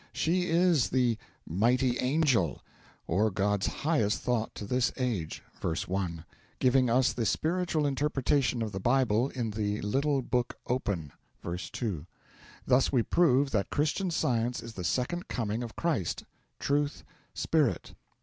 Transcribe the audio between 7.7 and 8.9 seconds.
interpretation of the